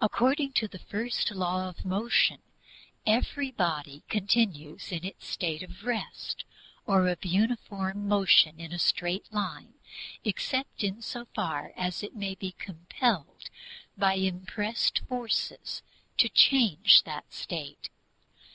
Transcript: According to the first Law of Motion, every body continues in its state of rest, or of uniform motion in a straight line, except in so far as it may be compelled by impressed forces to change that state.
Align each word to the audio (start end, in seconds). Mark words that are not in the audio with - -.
According 0.00 0.54
to 0.54 0.66
the 0.66 0.78
first 0.78 1.30
Law 1.30 1.68
of 1.68 1.84
Motion, 1.84 2.38
every 3.06 3.50
body 3.50 4.02
continues 4.08 4.90
in 4.90 5.04
its 5.04 5.26
state 5.26 5.62
of 5.62 5.84
rest, 5.84 6.46
or 6.86 7.06
of 7.06 7.22
uniform 7.22 8.08
motion 8.08 8.58
in 8.58 8.72
a 8.72 8.78
straight 8.78 9.30
line, 9.30 9.74
except 10.24 10.82
in 10.82 11.02
so 11.02 11.26
far 11.34 11.74
as 11.76 12.02
it 12.02 12.16
may 12.16 12.34
be 12.34 12.52
compelled 12.52 13.50
by 13.98 14.14
impressed 14.14 15.00
forces 15.00 15.82
to 16.16 16.30
change 16.30 17.02
that 17.02 17.30
state. 17.30 17.90